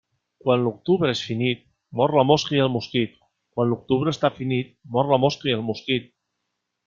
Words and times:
Quan 0.45 0.61
l'octubre 0.67 1.11
és 1.15 1.19
finit, 1.31 1.59
mor 1.99 2.13
la 2.19 2.23
mosca 2.29 2.55
i 2.59 2.63
el 2.63 2.71
mosquit 2.77 3.13
Quan 3.57 3.69
l'octubre 3.73 4.15
està 4.17 4.33
finit, 4.39 4.73
mor 4.97 5.13
la 5.13 5.21
mosca 5.27 5.51
i 5.53 5.57
el 5.61 5.67
mosquit. 5.71 6.09